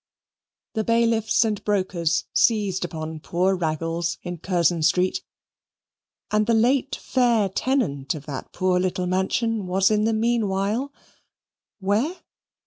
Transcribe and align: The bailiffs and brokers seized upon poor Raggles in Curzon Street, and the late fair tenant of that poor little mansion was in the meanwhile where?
The 0.73 0.83
bailiffs 0.83 1.45
and 1.45 1.63
brokers 1.63 2.25
seized 2.33 2.83
upon 2.83 3.19
poor 3.19 3.55
Raggles 3.55 4.17
in 4.23 4.39
Curzon 4.39 4.81
Street, 4.81 5.21
and 6.31 6.47
the 6.47 6.55
late 6.55 6.95
fair 6.95 7.47
tenant 7.49 8.15
of 8.15 8.25
that 8.25 8.51
poor 8.51 8.79
little 8.79 9.05
mansion 9.05 9.67
was 9.67 9.91
in 9.91 10.05
the 10.05 10.13
meanwhile 10.13 10.91
where? 11.79 12.17